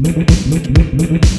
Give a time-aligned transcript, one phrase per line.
[0.00, 1.34] Mm-hmm.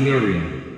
[0.00, 0.77] Miriam.